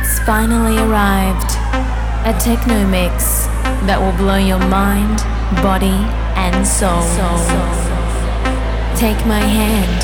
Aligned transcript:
It's 0.00 0.18
finally 0.20 0.78
arrived. 0.78 1.52
A 2.24 2.32
techno 2.40 2.86
mix 2.88 3.44
that 3.84 4.00
will 4.00 4.16
blow 4.16 4.36
your 4.36 4.58
mind, 4.58 5.18
body, 5.62 6.00
and 6.40 6.66
soul. 6.66 7.04
Take 8.96 9.20
my 9.26 9.40
hand 9.40 10.00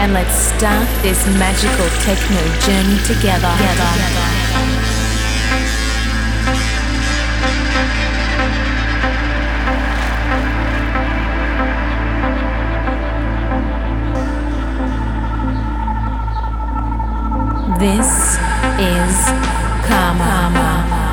and 0.00 0.12
let's 0.12 0.34
start 0.34 0.86
this 1.02 1.24
magical 1.38 1.86
techno 2.02 2.42
journey 2.66 2.98
together. 3.06 3.54
This 17.78 18.27
is 18.78 19.24
Karma. 19.82 21.07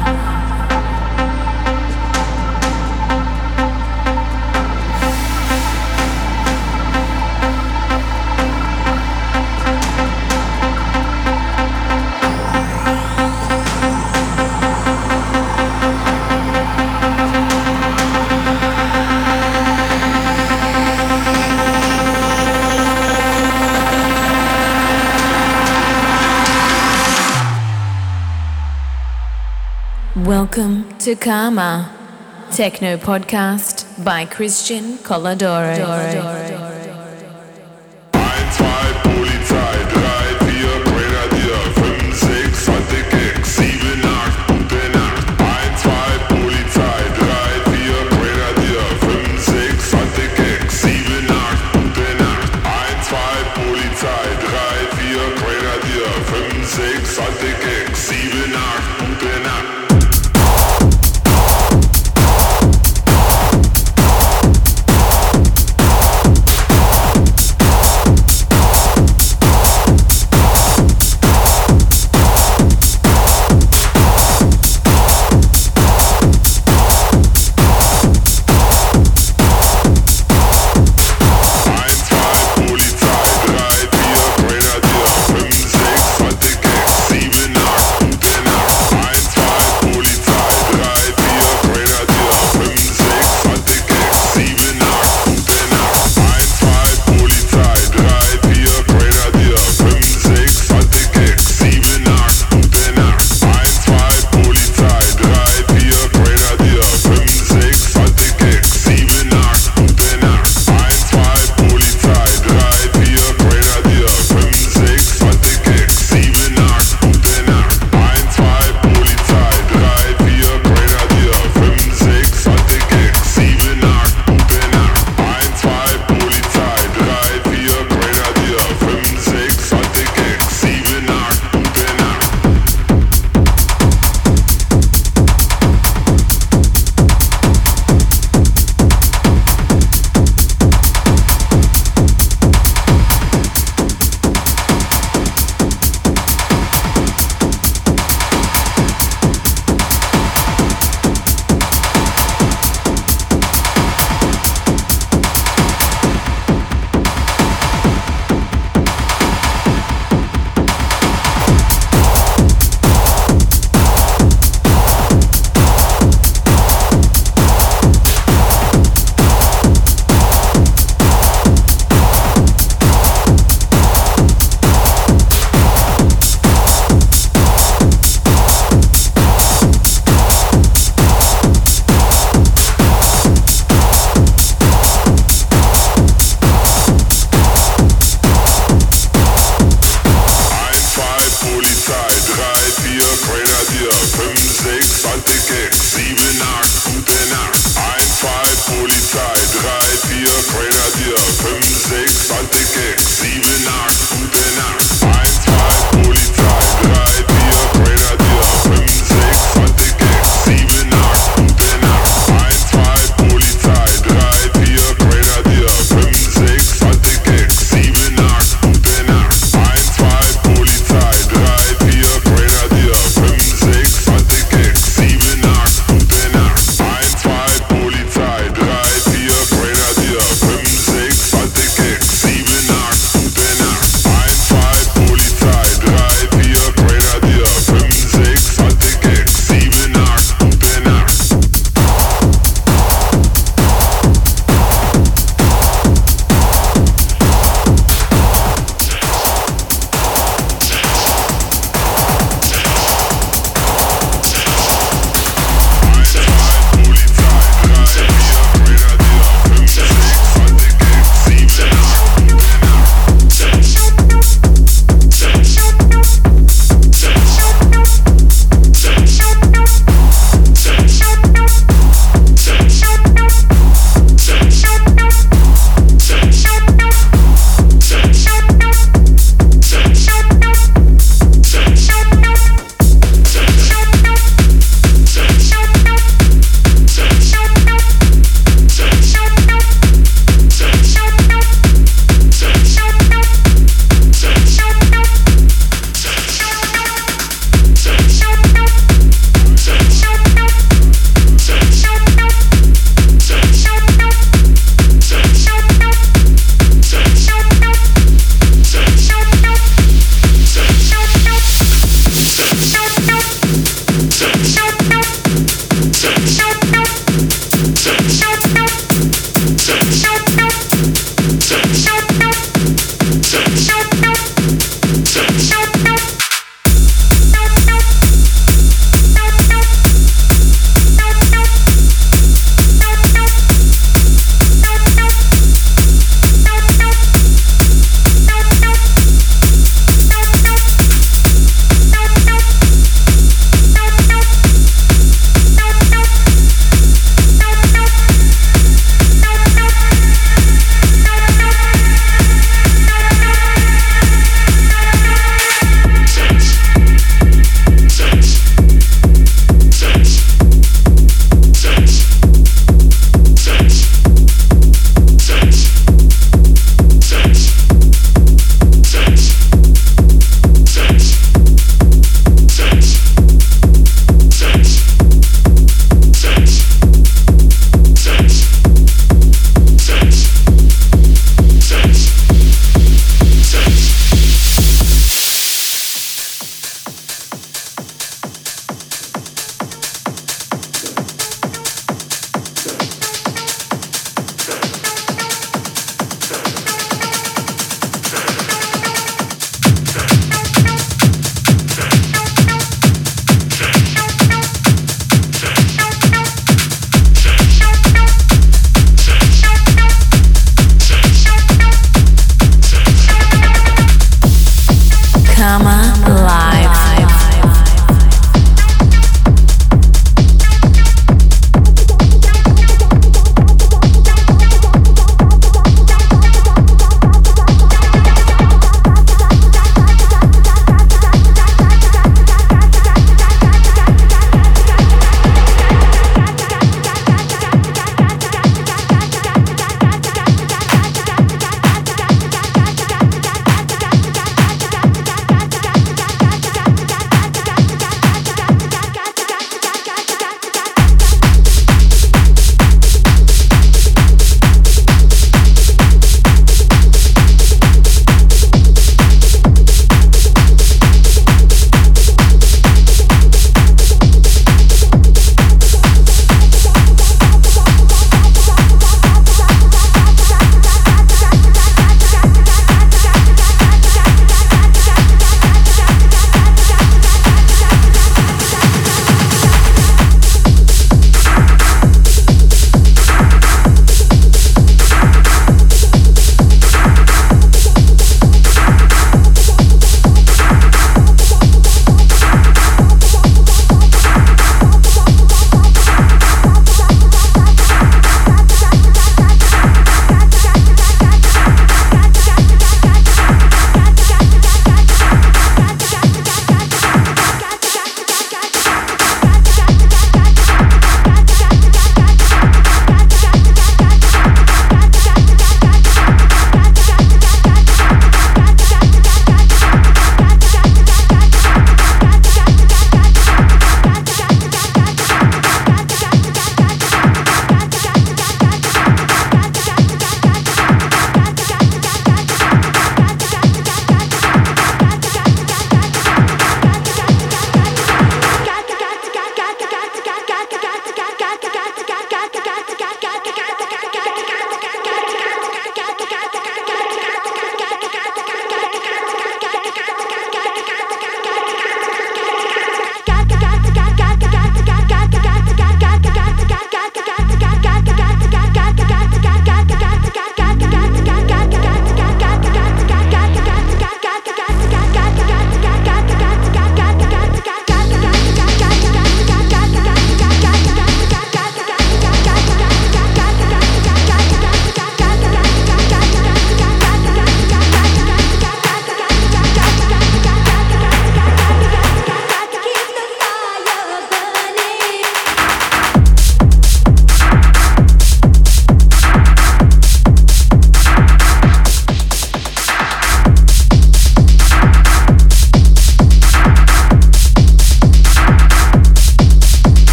Welcome 30.25 30.97
to 31.01 31.15
Karma, 31.15 31.93
Techno 32.49 32.97
Podcast 32.97 34.03
by 34.03 34.25
Christian 34.25 34.97
Coladoro. 34.97 36.54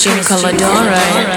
Christian 0.00 0.24
Colodoro 0.24 1.29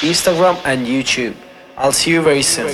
Instagram, 0.00 0.60
and 0.64 0.86
YouTube. 0.86 1.34
I'll 1.76 1.92
see 1.92 2.10
you 2.12 2.22
very 2.22 2.42
soon. 2.42 2.68